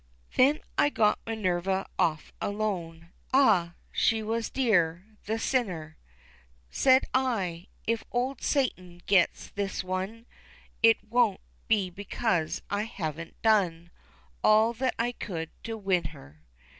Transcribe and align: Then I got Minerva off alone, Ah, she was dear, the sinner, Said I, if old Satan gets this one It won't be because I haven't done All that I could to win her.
Then 0.35 0.61
I 0.79 0.89
got 0.89 1.19
Minerva 1.27 1.87
off 1.99 2.33
alone, 2.41 3.09
Ah, 3.35 3.75
she 3.91 4.23
was 4.23 4.49
dear, 4.49 5.05
the 5.25 5.37
sinner, 5.37 5.95
Said 6.71 7.05
I, 7.13 7.67
if 7.85 8.03
old 8.11 8.41
Satan 8.41 9.01
gets 9.05 9.51
this 9.51 9.83
one 9.83 10.25
It 10.81 10.97
won't 11.03 11.41
be 11.67 11.91
because 11.91 12.63
I 12.67 12.85
haven't 12.85 13.39
done 13.43 13.91
All 14.43 14.73
that 14.73 14.95
I 14.97 15.11
could 15.11 15.51
to 15.65 15.77
win 15.77 16.05
her. 16.05 16.41